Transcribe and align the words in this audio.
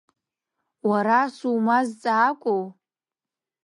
Уара 0.89 1.19
сумазҵаакәоу? 1.35 2.63